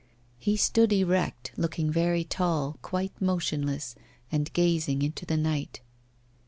He 0.39 0.57
stood 0.57 0.91
erect, 0.93 1.51
looking 1.57 1.91
very 1.91 2.23
tall, 2.23 2.79
quite 2.81 3.11
motionless, 3.21 3.93
and 4.31 4.51
gazing 4.51 5.03
into 5.03 5.27
the 5.27 5.37
night. 5.37 5.81